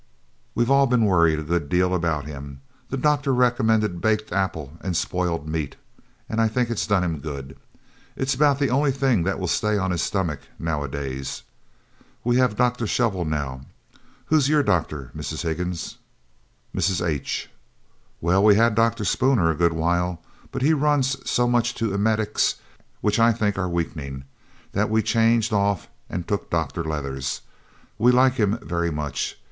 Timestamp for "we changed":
24.89-25.53